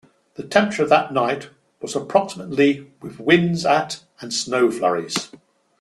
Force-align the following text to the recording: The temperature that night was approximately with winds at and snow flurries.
The 0.33 0.41
temperature 0.41 0.87
that 0.87 1.13
night 1.13 1.49
was 1.79 1.95
approximately 1.95 2.91
with 3.03 3.19
winds 3.19 3.67
at 3.67 4.01
and 4.19 4.33
snow 4.33 4.71
flurries. 4.71 5.29